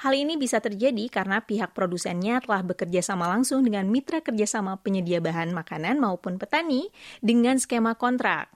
Hal 0.01 0.13
ini 0.13 0.37
bisa 0.37 0.61
terjadi 0.61 1.09
karena 1.09 1.41
pihak 1.41 1.73
produsennya 1.73 2.41
telah 2.43 2.61
bekerja 2.61 3.01
sama 3.01 3.29
langsung 3.29 3.65
dengan 3.65 3.89
mitra 3.89 4.21
kerjasama 4.21 4.77
penyedia 4.81 5.23
bahan 5.23 5.53
makanan 5.55 5.97
maupun 5.97 6.37
petani 6.37 6.93
dengan 7.19 7.57
skema 7.57 7.97
kontrak. 7.97 8.51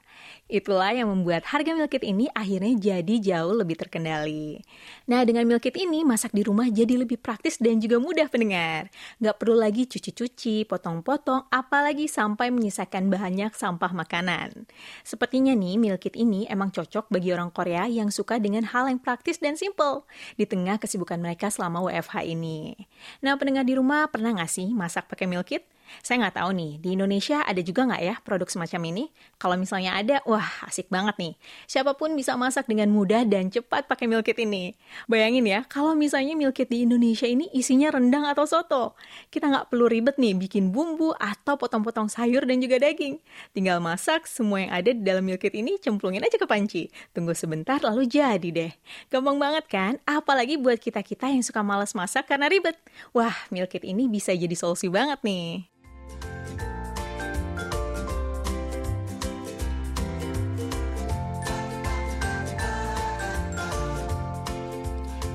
Itulah 0.45 0.93
yang 0.93 1.09
membuat 1.09 1.41
harga 1.49 1.73
meal 1.73 1.89
kit 1.89 2.05
ini 2.05 2.29
akhirnya 2.29 2.77
jadi 2.77 3.15
jauh 3.17 3.57
lebih 3.57 3.81
terkendali. 3.81 4.61
Nah, 5.09 5.25
dengan 5.25 5.41
meal 5.49 5.57
kit 5.57 5.73
ini, 5.73 6.05
masak 6.05 6.37
di 6.37 6.45
rumah 6.45 6.69
jadi 6.69 7.01
lebih 7.01 7.17
praktis 7.17 7.57
dan 7.57 7.81
juga 7.81 7.97
mudah 7.97 8.29
pendengar. 8.29 8.93
Nggak 9.17 9.41
perlu 9.41 9.57
lagi 9.57 9.89
cuci-cuci, 9.89 10.69
potong-potong, 10.69 11.49
apalagi 11.49 12.05
sampai 12.05 12.53
menyisakan 12.53 13.09
banyak 13.09 13.57
sampah 13.57 13.89
makanan. 13.89 14.69
Sepertinya 15.01 15.57
nih, 15.57 15.81
meal 15.81 15.97
kit 15.97 16.13
ini 16.13 16.45
emang 16.45 16.69
cocok 16.69 17.09
bagi 17.09 17.33
orang 17.33 17.49
Korea 17.49 17.89
yang 17.89 18.13
suka 18.13 18.37
dengan 18.37 18.69
hal 18.69 18.85
yang 18.85 19.01
praktis 19.01 19.41
dan 19.41 19.57
simple 19.57 20.05
di 20.37 20.45
tengah 20.45 20.77
kesibukan 20.77 21.17
mereka 21.17 21.49
selama 21.49 21.81
WFH 21.89 22.21
ini. 22.21 22.77
Nah, 23.25 23.33
pendengar 23.33 23.65
di 23.65 23.73
rumah 23.73 24.13
pernah 24.13 24.29
nggak 24.29 24.51
sih 24.53 24.69
masak 24.77 25.09
pakai 25.09 25.25
meal 25.25 25.41
kit? 25.41 25.65
Saya 26.01 26.25
nggak 26.25 26.37
tahu 26.41 26.49
nih, 26.57 26.71
di 26.81 26.89
Indonesia 26.97 27.45
ada 27.45 27.61
juga 27.61 27.85
nggak 27.85 28.01
ya 28.01 28.15
produk 28.25 28.49
semacam 28.49 28.81
ini? 28.89 29.03
Kalau 29.37 29.55
misalnya 29.57 29.93
ada, 29.93 30.17
wah 30.35 30.67
asik 30.67 30.91
banget 30.91 31.15
nih. 31.15 31.33
Siapa 31.63 31.95
pun 31.95 32.11
bisa 32.11 32.35
masak 32.35 32.67
dengan 32.67 32.91
mudah 32.91 33.23
dan 33.23 33.47
cepat 33.47 33.87
pakai 33.87 34.11
meal 34.11 34.19
kit 34.19 34.35
ini. 34.35 34.75
Bayangin 35.07 35.47
ya, 35.47 35.63
kalau 35.63 35.95
misalnya 35.95 36.35
meal 36.35 36.51
kit 36.51 36.67
di 36.67 36.83
Indonesia 36.83 37.23
ini 37.23 37.47
isinya 37.55 37.87
rendang 37.95 38.27
atau 38.27 38.43
soto. 38.43 38.99
Kita 39.31 39.47
nggak 39.47 39.71
perlu 39.71 39.87
ribet 39.87 40.19
nih 40.19 40.35
bikin 40.35 40.75
bumbu 40.75 41.15
atau 41.15 41.55
potong-potong 41.55 42.11
sayur 42.11 42.43
dan 42.43 42.59
juga 42.59 42.83
daging. 42.83 43.23
Tinggal 43.55 43.79
masak, 43.79 44.27
semua 44.27 44.67
yang 44.67 44.71
ada 44.75 44.91
di 44.91 44.99
dalam 44.99 45.23
meal 45.23 45.39
kit 45.39 45.55
ini 45.55 45.79
cemplungin 45.79 46.19
aja 46.19 46.35
ke 46.35 46.43
panci. 46.43 46.91
Tunggu 47.15 47.31
sebentar 47.31 47.79
lalu 47.79 48.03
jadi 48.11 48.49
deh. 48.51 48.71
Gampang 49.07 49.39
banget 49.39 49.65
kan? 49.71 49.95
Apalagi 50.03 50.59
buat 50.59 50.75
kita-kita 50.75 51.31
yang 51.31 51.47
suka 51.47 51.63
males 51.63 51.95
masak 51.95 52.27
karena 52.27 52.51
ribet. 52.51 52.75
Wah, 53.15 53.33
meal 53.47 53.71
kit 53.71 53.87
ini 53.87 54.11
bisa 54.11 54.35
jadi 54.35 54.53
solusi 54.59 54.91
banget 54.91 55.23
nih. 55.23 55.71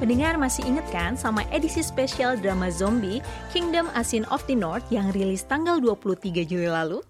Pendengar 0.00 0.40
masih 0.40 0.64
inget 0.64 0.88
kan 0.88 1.12
sama 1.12 1.44
edisi 1.52 1.84
spesial 1.84 2.32
drama 2.40 2.72
zombie 2.72 3.20
Kingdom 3.52 3.84
Asin 3.92 4.24
of 4.32 4.40
the 4.48 4.56
North 4.56 4.88
yang 4.88 5.12
rilis 5.12 5.44
tanggal 5.44 5.76
23 5.76 6.40
Juli 6.48 6.72
lalu? 6.72 7.04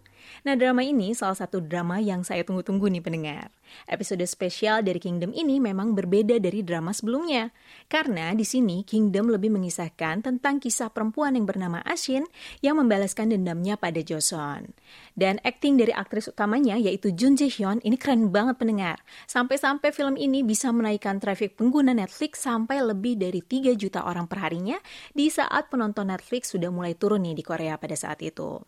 Nah, 0.46 0.54
drama 0.56 0.80
ini 0.82 1.12
salah 1.12 1.36
satu 1.36 1.60
drama 1.60 2.00
yang 2.00 2.24
saya 2.24 2.42
tunggu-tunggu 2.46 2.88
nih 2.88 3.02
pendengar. 3.04 3.48
Episode 3.86 4.26
spesial 4.26 4.82
dari 4.82 4.98
Kingdom 4.98 5.30
ini 5.30 5.62
memang 5.62 5.94
berbeda 5.94 6.42
dari 6.42 6.66
drama 6.66 6.90
sebelumnya. 6.90 7.54
Karena 7.86 8.34
di 8.34 8.42
sini 8.42 8.82
Kingdom 8.82 9.30
lebih 9.30 9.54
mengisahkan 9.54 10.26
tentang 10.26 10.58
kisah 10.58 10.90
perempuan 10.90 11.38
yang 11.38 11.46
bernama 11.46 11.78
Ashin 11.86 12.26
yang 12.64 12.78
membalaskan 12.78 13.30
dendamnya 13.30 13.78
pada 13.78 14.02
Joseon. 14.02 14.74
Dan 15.14 15.38
akting 15.46 15.78
dari 15.78 15.94
aktris 15.94 16.30
utamanya 16.30 16.74
yaitu 16.80 17.14
Jun 17.14 17.38
Ji 17.38 17.50
Hyun 17.50 17.78
ini 17.86 17.94
keren 17.94 18.32
banget 18.34 18.58
pendengar. 18.58 19.02
Sampai-sampai 19.30 19.94
film 19.94 20.18
ini 20.18 20.42
bisa 20.42 20.72
menaikkan 20.74 21.22
traffic 21.22 21.54
pengguna 21.54 21.94
Netflix 21.94 22.42
sampai 22.42 22.82
lebih 22.82 23.20
dari 23.20 23.44
3 23.44 23.76
juta 23.78 24.06
orang 24.06 24.26
perharinya 24.26 24.78
di 25.14 25.28
saat 25.30 25.70
penonton 25.70 26.10
Netflix 26.10 26.54
sudah 26.54 26.72
mulai 26.72 26.98
turun 26.98 27.22
nih 27.22 27.36
di 27.36 27.44
Korea 27.44 27.76
pada 27.78 27.94
saat 27.94 28.18
itu. 28.24 28.58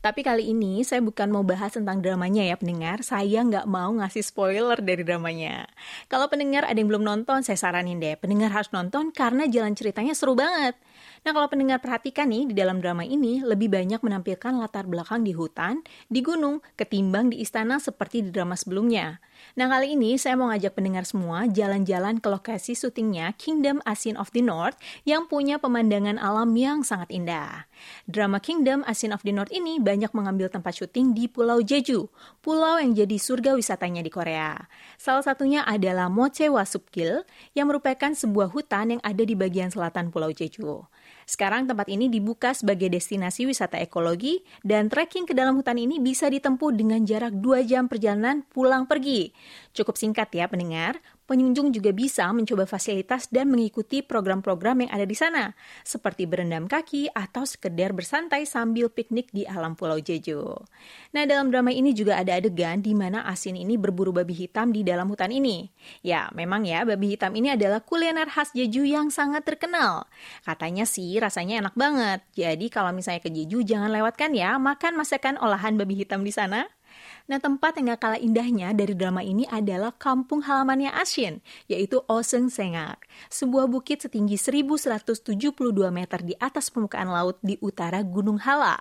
Tapi 0.00 0.20
kali 0.22 0.50
ini 0.50 0.82
saya 0.82 1.02
bukan 1.02 1.30
mau 1.30 1.46
bahas 1.46 1.74
tentang 1.74 2.02
dramanya 2.02 2.42
ya 2.42 2.56
pendengar, 2.58 3.00
saya 3.06 3.42
nggak 3.42 3.66
mau 3.70 3.90
ngasih 3.96 4.22
spoiler 4.24 4.78
dari 4.80 5.02
dramanya. 5.02 5.66
Kalau 6.10 6.26
pendengar 6.26 6.66
ada 6.66 6.74
yang 6.74 6.90
belum 6.90 7.04
nonton, 7.04 7.46
saya 7.46 7.58
saranin 7.58 8.02
deh, 8.02 8.18
pendengar 8.18 8.50
harus 8.50 8.70
nonton 8.70 9.10
karena 9.10 9.46
jalan 9.50 9.74
ceritanya 9.74 10.12
seru 10.12 10.34
banget. 10.34 10.74
Nah 11.22 11.30
kalau 11.30 11.46
pendengar 11.46 11.78
perhatikan 11.78 12.26
nih, 12.30 12.50
di 12.50 12.54
dalam 12.58 12.82
drama 12.82 13.06
ini 13.06 13.42
lebih 13.42 13.70
banyak 13.70 14.02
menampilkan 14.02 14.58
latar 14.58 14.90
belakang 14.90 15.22
di 15.22 15.30
hutan, 15.30 15.82
di 16.10 16.18
gunung, 16.18 16.58
ketimbang 16.74 17.30
di 17.30 17.38
istana 17.42 17.78
seperti 17.78 18.26
di 18.26 18.30
drama 18.34 18.58
sebelumnya. 18.58 19.22
Nah 19.52 19.68
kali 19.68 19.94
ini 19.94 20.16
saya 20.16 20.38
mau 20.38 20.48
ngajak 20.48 20.72
pendengar 20.78 21.04
semua 21.04 21.44
jalan-jalan 21.44 22.18
ke 22.18 22.28
lokasi 22.30 22.72
syutingnya 22.72 23.36
Kingdom 23.36 23.84
Asin 23.84 24.16
of 24.16 24.32
the 24.32 24.40
North 24.40 24.80
yang 25.04 25.28
punya 25.28 25.60
pemandangan 25.60 26.16
alam 26.16 26.56
yang 26.56 26.80
sangat 26.80 27.12
indah. 27.12 27.68
Drama 28.08 28.38
Kingdom 28.40 28.86
Asin 28.88 29.12
of 29.12 29.20
the 29.26 29.34
North 29.34 29.52
ini 29.52 29.82
banyak 29.82 30.14
mengambil 30.16 30.48
tempat 30.48 30.78
syuting 30.78 31.12
di 31.12 31.26
Pulau 31.26 31.60
Jeju, 31.60 32.08
pulau 32.40 32.78
yang 32.78 32.94
jadi 32.94 33.16
surga 33.18 33.58
wisatanya 33.58 34.00
di 34.00 34.10
Korea. 34.10 34.56
Salah 34.96 35.26
satunya 35.26 35.66
adalah 35.66 36.06
Moche 36.08 36.46
Wasupgil 36.48 37.26
yang 37.52 37.68
merupakan 37.68 38.14
sebuah 38.14 38.54
hutan 38.54 38.98
yang 38.98 39.02
ada 39.02 39.22
di 39.26 39.34
bagian 39.34 39.68
selatan 39.68 40.14
Pulau 40.14 40.30
Jeju. 40.30 40.86
Sekarang 41.26 41.66
tempat 41.66 41.86
ini 41.90 42.10
dibuka 42.10 42.52
sebagai 42.52 42.90
destinasi 42.90 43.46
wisata 43.46 43.78
ekologi 43.78 44.42
dan 44.62 44.90
trekking 44.90 45.26
ke 45.26 45.34
dalam 45.34 45.58
hutan 45.58 45.78
ini 45.78 46.02
bisa 46.02 46.26
ditempuh 46.28 46.74
dengan 46.74 47.02
jarak 47.06 47.34
2 47.38 47.66
jam 47.66 47.86
perjalanan 47.86 48.42
pulang 48.50 48.86
pergi. 48.86 49.31
Cukup 49.72 49.96
singkat 49.96 50.28
ya 50.36 50.48
pendengar, 50.48 51.00
pengunjung 51.24 51.72
juga 51.72 51.96
bisa 51.96 52.28
mencoba 52.28 52.68
fasilitas 52.68 53.30
dan 53.32 53.48
mengikuti 53.48 54.04
program-program 54.04 54.84
yang 54.84 54.90
ada 54.92 55.08
di 55.08 55.16
sana, 55.16 55.56
seperti 55.80 56.28
berendam 56.28 56.68
kaki 56.68 57.08
atau 57.14 57.48
sekedar 57.48 57.96
bersantai 57.96 58.44
sambil 58.44 58.92
piknik 58.92 59.32
di 59.32 59.48
alam 59.48 59.72
Pulau 59.72 59.96
Jeju. 59.96 60.60
Nah, 61.16 61.24
dalam 61.24 61.48
drama 61.48 61.72
ini 61.72 61.96
juga 61.96 62.20
ada 62.20 62.36
adegan 62.36 62.84
di 62.84 62.92
mana 62.92 63.24
Asin 63.24 63.56
ini 63.56 63.80
berburu 63.80 64.12
babi 64.12 64.36
hitam 64.36 64.76
di 64.76 64.84
dalam 64.84 65.08
hutan 65.08 65.32
ini. 65.32 65.72
Ya, 66.04 66.28
memang 66.36 66.68
ya, 66.68 66.84
babi 66.84 67.16
hitam 67.16 67.32
ini 67.32 67.56
adalah 67.56 67.80
kuliner 67.80 68.28
khas 68.28 68.52
Jeju 68.52 68.84
yang 68.84 69.08
sangat 69.08 69.48
terkenal. 69.48 70.04
Katanya 70.44 70.84
sih 70.84 71.16
rasanya 71.16 71.64
enak 71.64 71.74
banget. 71.78 72.20
Jadi 72.36 72.68
kalau 72.68 72.92
misalnya 72.92 73.24
ke 73.24 73.32
Jeju 73.32 73.64
jangan 73.64 73.88
lewatkan 73.88 74.36
ya 74.36 74.60
makan 74.60 75.00
masakan 75.00 75.40
olahan 75.40 75.80
babi 75.80 76.04
hitam 76.04 76.20
di 76.26 76.32
sana. 76.34 76.68
Nah, 77.30 77.38
tempat 77.38 77.78
yang 77.78 77.94
gak 77.94 78.02
kalah 78.02 78.20
indahnya 78.20 78.74
dari 78.74 78.98
drama 78.98 79.22
ini 79.22 79.46
adalah 79.46 79.94
kampung 79.94 80.42
halamannya 80.42 80.90
Ashin, 80.90 81.38
yaitu 81.70 82.02
Oseng 82.10 82.50
Sengak, 82.50 83.06
sebuah 83.30 83.70
bukit 83.70 84.02
setinggi 84.02 84.34
1172 84.34 85.54
meter 85.94 86.20
di 86.20 86.34
atas 86.42 86.68
permukaan 86.68 87.08
laut 87.08 87.38
di 87.40 87.56
utara 87.62 88.02
Gunung 88.02 88.42
Hala. 88.42 88.76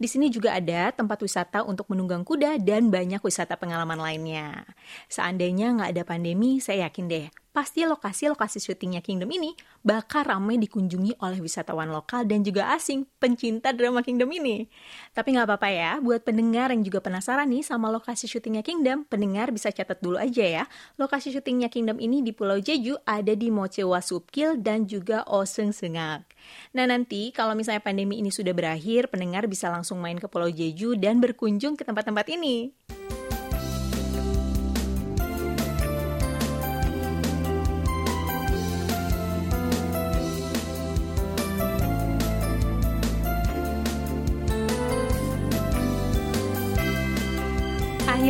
Di 0.00 0.08
sini 0.08 0.32
juga 0.32 0.56
ada 0.56 0.92
tempat 0.92 1.20
wisata 1.20 1.62
untuk 1.68 1.88
menunggang 1.92 2.24
kuda 2.24 2.56
dan 2.64 2.88
banyak 2.88 3.20
wisata 3.20 3.60
pengalaman 3.60 4.00
lainnya. 4.00 4.64
Seandainya 5.12 5.76
nggak 5.76 5.90
ada 5.92 6.02
pandemi, 6.08 6.58
saya 6.64 6.88
yakin 6.88 7.06
deh, 7.08 7.26
pasti 7.52 7.84
lokasi-lokasi 7.84 8.58
syutingnya 8.64 9.04
Kingdom 9.04 9.28
ini 9.28 9.52
bakal 9.84 10.24
ramai 10.24 10.56
dikunjungi 10.56 11.20
oleh 11.20 11.38
wisatawan 11.44 11.92
lokal 11.92 12.24
dan 12.24 12.40
juga 12.40 12.72
asing 12.72 13.04
pencinta 13.20 13.76
drama 13.76 14.00
Kingdom 14.00 14.32
ini. 14.32 14.72
Tapi 15.12 15.36
nggak 15.36 15.46
apa-apa 15.46 15.68
ya, 15.68 15.90
buat 16.00 16.24
pendengar 16.24 16.72
yang 16.72 16.80
juga 16.80 17.04
penasaran 17.04 17.52
nih 17.52 17.60
sama 17.60 17.92
lokasi 17.92 18.24
syutingnya 18.24 18.64
Kingdom, 18.64 19.04
pendengar 19.04 19.52
bisa 19.52 19.68
catat 19.68 20.00
dulu 20.00 20.16
aja 20.16 20.42
ya. 20.42 20.64
Lokasi 20.96 21.30
syutingnya 21.36 21.68
Kingdom 21.68 22.00
ini 22.00 22.24
di 22.24 22.32
Pulau 22.32 22.56
Jeju 22.56 22.96
ada 23.04 23.36
di 23.36 23.52
Mochewa 23.52 24.00
Supkil 24.00 24.58
dan 24.64 24.88
juga 24.88 25.22
Oseng 25.28 25.76
Sengak. 25.76 26.24
Nah 26.72 26.88
nanti 26.88 27.30
kalau 27.36 27.52
misalnya 27.52 27.84
pandemi 27.84 28.18
ini 28.18 28.32
sudah 28.32 28.56
berakhir, 28.56 29.12
pendengar 29.12 29.44
bisa 29.44 29.68
langsung 29.68 30.00
main 30.00 30.16
ke 30.16 30.26
Pulau 30.26 30.48
Jeju 30.48 30.96
dan 30.96 31.20
berkunjung 31.20 31.76
ke 31.76 31.84
tempat-tempat 31.84 32.26
ini. 32.32 32.72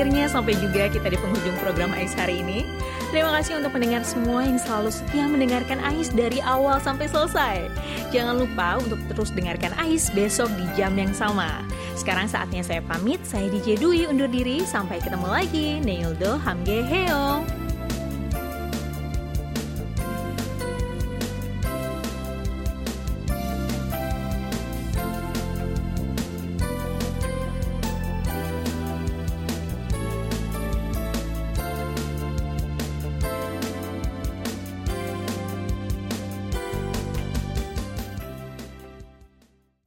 Akhirnya 0.02 0.26
sampai 0.26 0.58
juga 0.58 0.90
kita 0.90 1.14
di 1.14 1.18
penghujung 1.22 1.54
program 1.62 1.94
AIS 1.94 2.18
hari 2.18 2.42
ini. 2.42 2.66
Terima 3.14 3.38
kasih 3.38 3.62
untuk 3.62 3.70
pendengar 3.70 4.02
semua 4.02 4.42
yang 4.42 4.58
selalu 4.58 4.90
setia 4.90 5.30
mendengarkan 5.30 5.78
AIS 5.78 6.10
dari 6.10 6.42
awal 6.42 6.82
sampai 6.82 7.06
selesai. 7.06 7.70
Jangan 8.10 8.42
lupa 8.42 8.82
untuk 8.82 8.98
terus 9.06 9.30
dengarkan 9.30 9.70
AIS 9.78 10.10
besok 10.10 10.50
di 10.58 10.66
jam 10.74 10.98
yang 10.98 11.14
sama. 11.14 11.62
Sekarang 11.94 12.26
saatnya 12.26 12.66
saya 12.66 12.82
pamit, 12.82 13.22
saya 13.22 13.46
DJ 13.46 13.78
Dwi 13.78 14.10
undur 14.10 14.26
diri. 14.26 14.66
Sampai 14.66 14.98
ketemu 14.98 15.30
lagi. 15.30 15.78
Neildo 15.78 16.34
Hamge 16.42 16.82
Heo. 16.82 17.62